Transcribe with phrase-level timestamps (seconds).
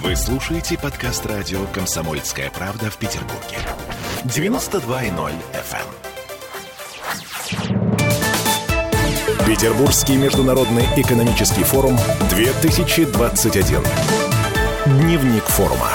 [0.00, 3.58] Вы слушаете подкаст радио «Комсомольская правда» в Петербурге.
[4.24, 5.86] 92.0 FM.
[7.68, 7.86] эм.
[9.46, 11.98] Петербургский международный экономический форум
[12.30, 13.82] 2021.
[14.86, 15.90] Дневник форума.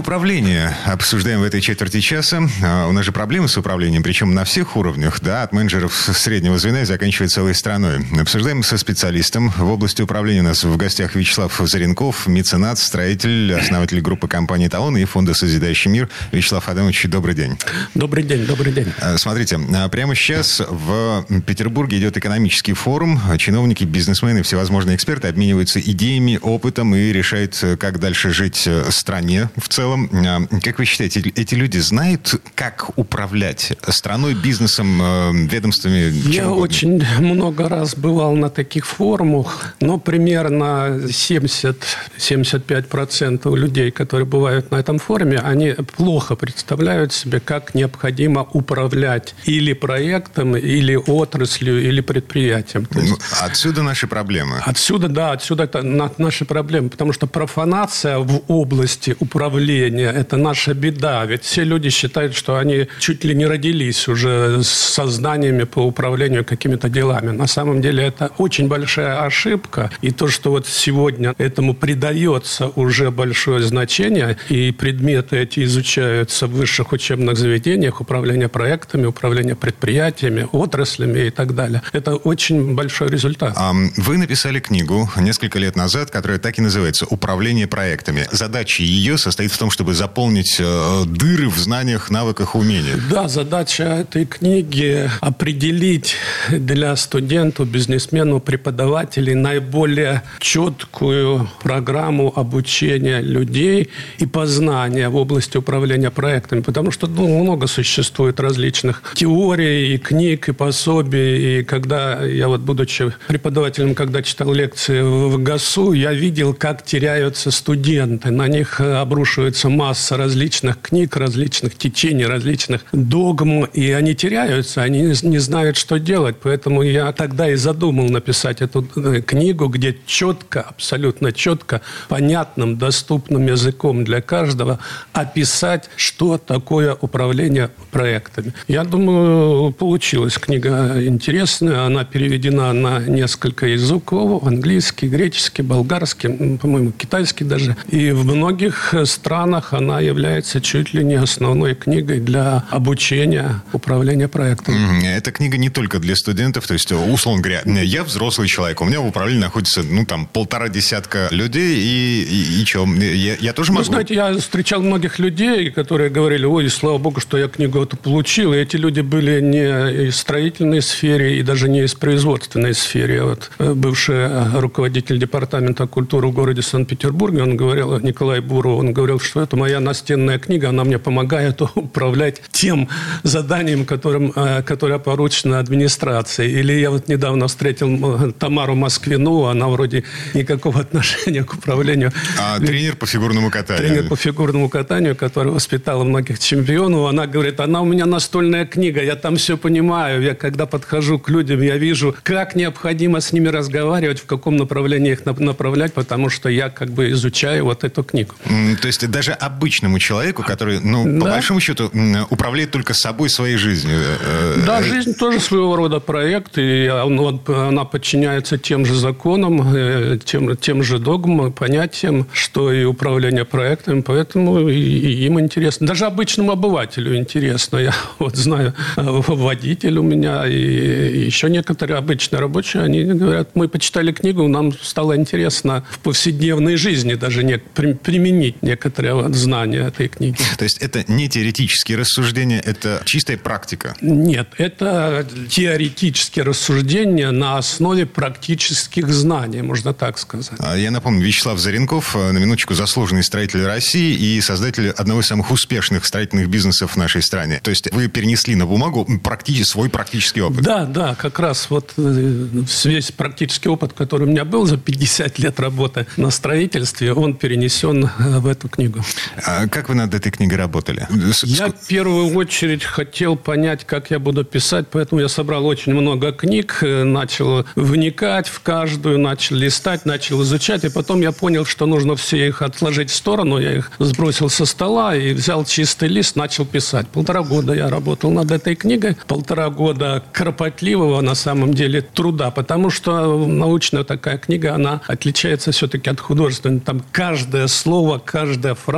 [0.00, 2.40] Управление обсуждаем в этой четверти часа.
[2.64, 6.58] А, у нас же проблемы с управлением, причем на всех уровнях, да, от менеджеров среднего
[6.58, 7.98] звена и заканчивая целой страной.
[8.18, 9.50] Обсуждаем со специалистом.
[9.50, 14.96] В области управления у нас в гостях Вячеслав Заренков, меценат, строитель, основатель группы компании «Талон»
[14.96, 16.08] и фонда «Созидающий мир».
[16.32, 17.58] Вячеслав Адамович, добрый день.
[17.94, 18.90] Добрый день, добрый день.
[19.02, 23.20] А, смотрите, а, прямо сейчас в Петербурге идет экономический форум.
[23.36, 29.89] Чиновники, бизнесмены, всевозможные эксперты обмениваются идеями, опытом и решают, как дальше жить стране в целом
[29.90, 36.12] целом, а, как вы считаете, эти люди знают, как управлять страной, бизнесом, э, ведомствами?
[36.28, 44.76] Я очень много раз бывал на таких форумах, но примерно 70-75% людей, которые бывают на
[44.76, 52.86] этом форуме, они плохо представляют себе, как необходимо управлять или проектом, или отраслью, или предприятием.
[52.94, 54.62] Есть, ну, отсюда наши проблемы.
[54.64, 60.74] Отсюда, да, отсюда это наши проблемы, потому что профанация в области управления управления– это наша
[60.74, 61.24] беда.
[61.26, 66.44] Ведь все люди считают, что они чуть ли не родились уже с сознаниями по управлению
[66.44, 67.30] какими-то делами.
[67.30, 69.90] На самом деле это очень большая ошибка.
[70.02, 76.52] И то, что вот сегодня этому придается уже большое значение, и предметы эти изучаются в
[76.52, 81.82] высших учебных заведениях, управление проектами, управление предприятиями, отраслями и так далее.
[81.92, 83.56] Это очень большой результат.
[83.96, 88.26] Вы написали книгу несколько лет назад, которая так и называется «Управление проектами».
[88.30, 92.98] Задача ее состоит в том, чтобы заполнить э, дыры в знаниях, навыках, умениях.
[93.10, 96.16] Да, задача этой книги определить
[96.48, 106.62] для студентов, бизнесменов, преподавателей наиболее четкую программу обучения людей и познания в области управления проектами.
[106.62, 111.60] Потому что ну, много существует различных теорий и книг, и пособий.
[111.60, 117.50] И когда я вот, будучи преподавателем, когда читал лекции в ГАСУ, я видел, как теряются
[117.50, 118.30] студенты.
[118.30, 125.14] На них обрушиваются формируется масса различных книг, различных течений, различных догм, и они теряются, они
[125.22, 126.36] не знают, что делать.
[126.42, 133.46] Поэтому я тогда и задумал написать эту э, книгу, где четко, абсолютно четко, понятным, доступным
[133.46, 134.78] языком для каждого
[135.12, 138.52] описать, что такое управление проектами.
[138.68, 141.86] Я думаю, получилась книга интересная.
[141.86, 144.46] Она переведена на несколько языков.
[144.46, 147.76] Английский, греческий, болгарский, по-моему, китайский даже.
[147.90, 154.28] И в многих странах странах она является чуть ли не основной книгой для обучения управления
[154.28, 154.74] проектом.
[155.02, 159.00] Эта книга не только для студентов, то есть, условно говоря, я взрослый человек, у меня
[159.00, 163.72] в управлении находится, ну, там, полтора десятка людей, и, и, и что, я, я тоже
[163.72, 163.80] могу?
[163.80, 167.96] Вы знаете, я встречал многих людей, которые говорили, ой, слава богу, что я книгу эту
[167.96, 173.22] получил, и эти люди были не из строительной сфере, и даже не из производственной сфере.
[173.22, 179.18] Вот э, бывший руководитель департамента культуры в городе Санкт-Петербурге, он говорил, Николай Буров, он говорил,
[179.18, 182.88] что это моя настенная книга, она мне помогает управлять тем
[183.22, 186.50] заданием, которым, э, которое поручено администрации.
[186.50, 190.04] Или я вот недавно встретил Тамару Москвину, она вроде
[190.34, 192.12] никакого отношения к управлению.
[192.38, 193.88] А тренер по фигурному катанию.
[193.88, 199.02] Тренер по фигурному катанию, который воспитала многих чемпионов, она говорит, она у меня настольная книга,
[199.02, 200.22] я там все понимаю.
[200.22, 205.12] Я когда подхожу к людям, я вижу, как необходимо с ними разговаривать, в каком направлении
[205.12, 208.34] их направлять, потому что я как бы изучаю вот эту книгу.
[208.80, 211.20] То есть даже обычному человеку, который, ну, да.
[211.20, 211.90] по большому счету,
[212.30, 213.98] управляет только собой, своей жизнью.
[213.98, 220.18] Э, э, да, жизнь тоже своего рода проект, и она подчиняется тем же законам, э,
[220.24, 225.86] тем, тем же догмам, понятиям, что и управление проектами, поэтому им интересно.
[225.86, 227.76] Даже обычному обывателю интересно.
[227.76, 234.12] Я вот знаю, водитель у меня и еще некоторые обычные рабочие, они говорят, мы почитали
[234.12, 240.38] книгу, нам стало интересно в повседневной жизни даже не, применить некоторые для знания этой книги.
[240.58, 243.94] То есть это не теоретические рассуждения, это чистая практика?
[244.00, 250.58] Нет, это теоретические рассуждения на основе практических знаний, можно так сказать.
[250.58, 255.26] А я напомню, Вячеслав Заренков, э, на минуточку заслуженный строитель России и создатель одного из
[255.26, 257.60] самых успешных строительных бизнесов в нашей стране.
[257.62, 260.62] То есть вы перенесли на бумагу практи- свой практический опыт?
[260.62, 262.46] Да, да, как раз вот э,
[262.84, 268.04] весь практический опыт, который у меня был за 50 лет работы на строительстве, он перенесен
[268.04, 268.99] э, в эту книгу.
[269.46, 271.06] А как вы над этой книгой работали?
[271.42, 276.32] Я в первую очередь хотел понять, как я буду писать, поэтому я собрал очень много
[276.32, 281.86] книг, э, начал вникать в каждую, начал листать, начал изучать, и потом я понял, что
[281.86, 286.36] нужно все их отложить в сторону, я их сбросил со стола и взял чистый лист,
[286.36, 287.08] начал писать.
[287.08, 292.90] Полтора года я работал над этой книгой, полтора года кропотливого на самом деле труда, потому
[292.90, 296.80] что научная такая книга, она отличается все-таки от художественной.
[296.80, 298.89] Там каждое слово, каждая фраза,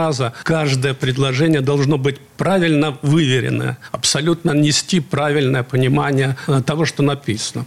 [0.42, 7.66] каждое предложение должно быть правильно выверенное, абсолютно нести правильное понимание э, того, что написано.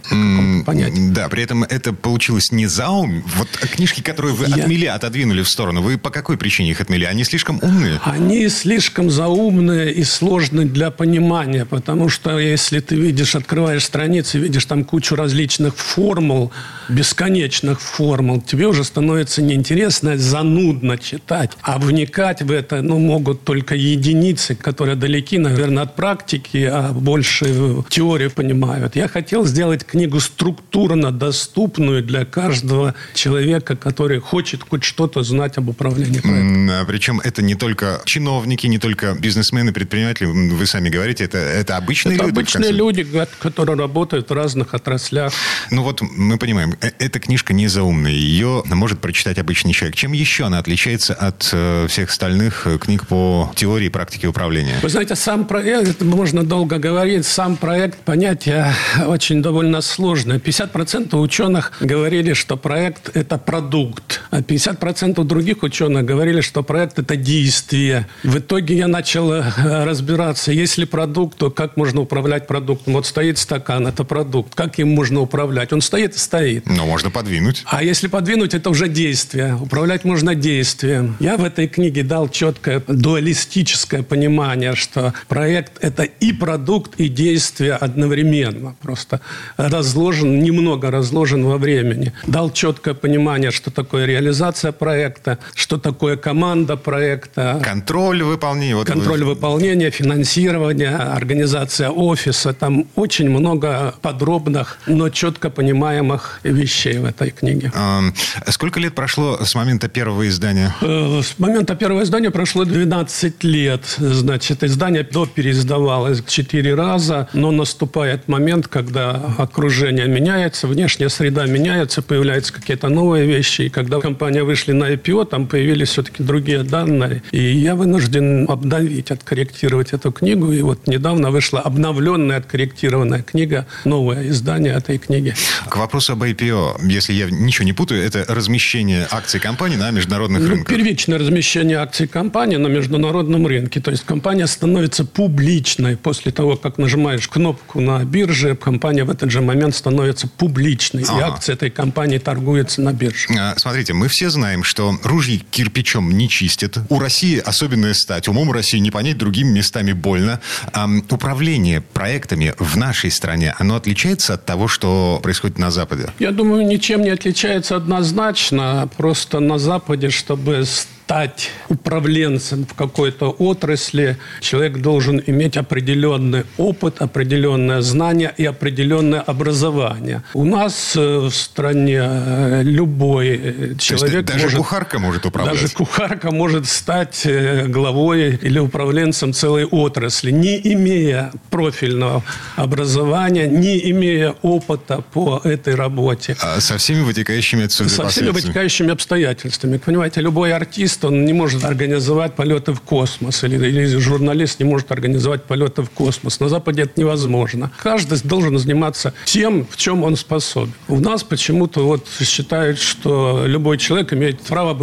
[0.66, 1.12] Понятие.
[1.12, 3.24] Да, при этом это получилось не заум.
[3.36, 4.56] Вот книжки, которые вы Я...
[4.56, 7.04] отмели, отодвинули в сторону, вы по какой причине их отмели?
[7.04, 8.00] Они слишком умные?
[8.04, 14.66] Они слишком заумные и сложные для понимания, потому что если ты видишь, открываешь страницы, видишь
[14.66, 16.52] там кучу различных формул,
[16.90, 21.52] бесконечных формул, тебе уже становится неинтересно, занудно читать.
[21.62, 27.84] А вникать в это ну, могут только единицы, которые далеки, наверное, от практики, а больше
[27.90, 28.96] теорию понимают.
[28.96, 35.68] Я хотел сделать книгу структурно доступную для каждого человека, который хочет хоть что-то знать об
[35.68, 36.70] управлении проектом.
[36.70, 41.76] А причем это не только чиновники, не только бизнесмены, предприниматели, вы сами говорите, это, это
[41.76, 42.32] обычные это люди?
[42.32, 43.06] обычные люди,
[43.40, 45.34] которые работают в разных отраслях.
[45.70, 49.96] Ну вот мы понимаем, э, эта книжка не заумная, ее может прочитать обычный человек.
[49.96, 54.74] Чем еще она отличается от э, всех остальных э, книг по теории и практике управления?
[54.82, 58.74] Вы знаете, сам проект, можно долго говорить, сам проект, понятие
[59.06, 60.38] очень довольно сложное.
[60.38, 67.16] 50% ученых говорили, что проект– это продукт, а 50% других ученых говорили, что проект– это
[67.16, 68.06] действие.
[68.22, 72.92] В итоге я начал э, разбираться, если продукт, то как можно управлять продуктом?
[72.92, 74.54] Вот стоит стакан, это продукт.
[74.54, 75.72] Как им можно управлять?
[75.72, 76.66] Он стоит и стоит.
[76.66, 77.62] Но можно подвинуть.
[77.64, 79.56] А если подвинуть, это уже действие.
[79.56, 81.16] Управлять можно действием.
[81.20, 87.74] Я в этой книге дал четкое дуалистическое понимание, что проект– это и продукт, и действие
[87.74, 88.74] одновременно.
[88.82, 89.20] Просто
[89.56, 92.12] разложен, немного разложен во времени.
[92.26, 97.60] Дал четкое понимание, что такое реализация проекта, что такое команда проекта.
[97.62, 98.76] Контроль выполнения.
[98.76, 99.34] Вот контроль вы...
[99.34, 102.52] выполнения, финансирование, организация офиса.
[102.52, 107.70] Там очень много подробных, но четко понимаемых вещей в этой книге.
[107.74, 108.02] А,
[108.48, 110.74] сколько лет прошло с момента первого издания?
[110.80, 113.82] Э, с момента первого издания прошло 12 лет.
[113.98, 122.02] Значит, издание до переиздавалось четыре раза, но наступает момент, когда окружение меняется, внешняя среда меняется,
[122.02, 123.62] появляются какие-то новые вещи.
[123.62, 127.22] И когда компания вышли на IPO, там появились все-таки другие данные.
[127.30, 130.52] И я вынужден обновить, откорректировать эту книгу.
[130.52, 135.34] И вот недавно вышла обновленная, откорректированная книга, новое издание этой книги.
[135.68, 140.42] К вопросу об IPO, если я ничего не путаю, это размещение акций компании на международных
[140.42, 140.74] ну, рынках.
[140.74, 143.80] Первичное размещение акций компании на международном рынке.
[143.80, 149.30] То есть компания становится публичной после того, как нажимаешь кнопку на бирже, компания в этот
[149.30, 151.04] же момент становится публичной.
[151.08, 151.18] Ага.
[151.18, 153.28] И акции этой компании торгуются на бирже.
[153.38, 156.78] А, смотрите, мы все знаем, что ружьи кирпичом не чистят.
[156.88, 158.28] У России особенная стать.
[158.28, 160.40] Умом России не понять, другими местами больно.
[160.72, 166.10] А, управление проектами в нашей стране, оно отличается от того, что происходит на Западе?
[166.18, 168.88] Я думаю, ничем не отличается однозначно.
[168.96, 170.64] Просто на Западе, чтобы
[171.06, 180.22] стать управленцем в какой-то отрасли, человек должен иметь определенный опыт, определенное знание и определенное образование.
[180.34, 184.58] У нас э, в стране э, любой э, человек даже может...
[184.58, 185.54] кухарка может управлять?
[185.54, 187.24] Даже кухарка может стать
[187.68, 192.24] главой или управленцем целой отрасли, не имея профильного
[192.56, 196.36] образования, не имея опыта по этой работе.
[196.40, 199.76] А со всеми вытекающими отсюда Со всеми вытекающими обстоятельствами.
[199.76, 204.66] Понимаете, любой артист журналист, он не может организовать полеты в космос, или, или журналист не
[204.66, 206.40] может организовать полеты в космос.
[206.40, 207.70] На Западе это невозможно.
[207.82, 210.72] Каждый должен заниматься тем, в чем он способен.
[210.88, 214.74] У нас почему-то вот считают, что любой человек имеет право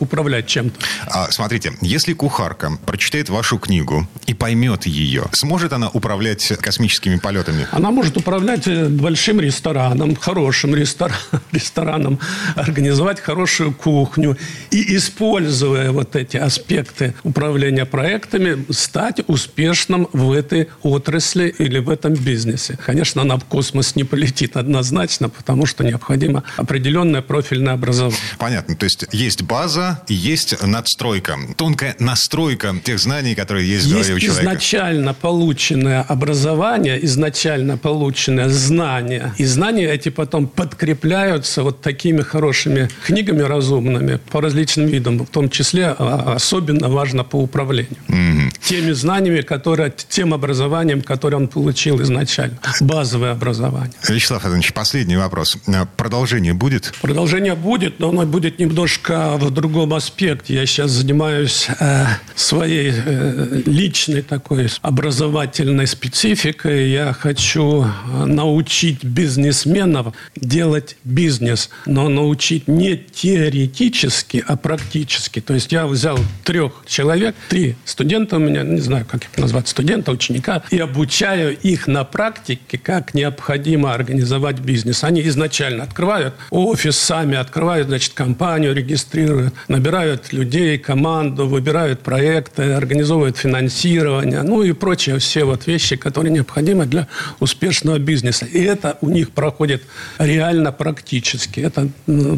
[0.00, 0.78] управлять чем-то.
[1.06, 7.66] А, смотрите, если кухарка прочитает вашу книгу и поймет ее, сможет она управлять космическими полетами?
[7.72, 11.18] Она может управлять э, большим рестораном, хорошим рестораном,
[11.52, 12.18] рестораном
[12.56, 14.36] организовать хорошую кухню
[14.70, 21.88] и использовать используя вот эти аспекты управления проектами, стать успешным в этой отрасли или в
[21.88, 22.78] этом бизнесе.
[22.84, 28.18] Конечно, она в космос не полетит однозначно, потому что необходимо определенное профильное образование.
[28.38, 28.74] Понятно.
[28.76, 31.38] То есть есть база и есть надстройка.
[31.56, 34.50] Тонкая настройка тех знаний, которые есть, есть в голове у человека.
[34.50, 39.32] изначально полученное образование, изначально полученное знание.
[39.38, 45.51] И знания эти потом подкрепляются вот такими хорошими книгами разумными по различным видам, в том
[45.52, 47.96] числе а, особенно важно по управлению.
[48.08, 48.54] Mm-hmm.
[48.64, 52.58] Теми знаниями, которые, тем образованием, которое он получил изначально.
[52.80, 53.92] Базовое образование.
[54.08, 55.56] Вячеслав Иванович, последний вопрос.
[55.96, 56.92] Продолжение будет?
[57.00, 60.54] Продолжение будет, но оно будет немножко в другом аспекте.
[60.54, 66.90] Я сейчас занимаюсь э, своей э, личной такой образовательной спецификой.
[66.90, 75.40] Я хочу э, научить бизнесменов делать бизнес, но научить не теоретически, а практически.
[75.44, 79.68] То есть я взял трех человек, три студента у меня, не знаю, как их назвать,
[79.68, 85.04] студента, ученика, и обучаю их на практике, как необходимо организовать бизнес.
[85.04, 93.36] Они изначально открывают офис, сами открывают, значит, компанию, регистрируют, набирают людей, команду, выбирают проекты, организовывают
[93.36, 97.08] финансирование, ну и прочие все вот вещи, которые необходимы для
[97.40, 98.46] успешного бизнеса.
[98.46, 99.82] И это у них проходит
[100.18, 101.60] реально практически.
[101.60, 101.88] Это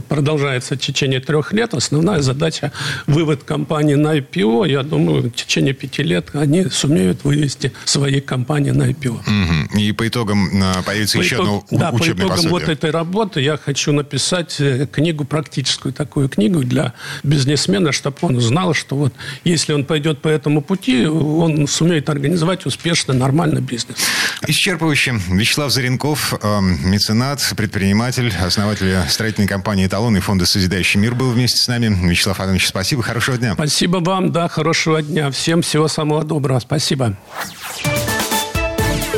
[0.09, 1.75] продолжается в течение трех лет.
[1.75, 2.73] Основная задача–
[3.07, 4.71] вывод компании на IPO.
[4.71, 9.69] Я думаю, в течение пяти лет они сумеют вывести свои компании на IPO.
[9.73, 9.79] Угу.
[9.79, 12.53] И по итогам а, появится по еще итог, одно да, учебное по итогам пособие.
[12.53, 18.41] вот этой работы я хочу написать э, книгу, практическую такую книгу для бизнесмена, чтобы он
[18.41, 23.99] знал, что вот если он пойдет по этому пути, он сумеет организовать успешно, нормальный бизнес.
[24.47, 25.21] Исчерпывающе.
[25.31, 31.59] Вячеслав Заренков, э, меценат, предприниматель, основатель строительной компании «Эталон» и фонда «Созидающий мир» был вместе
[31.59, 31.87] с нами.
[32.09, 33.54] Вячеслав Адамович, спасибо, хорошего дня.
[33.54, 35.31] Спасибо вам, да, хорошего дня.
[35.31, 36.59] Всем всего самого доброго.
[36.59, 37.16] Спасибо.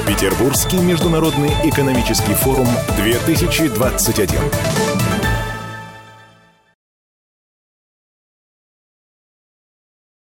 [0.06, 4.95] Петербургский международный экономический форум 2021.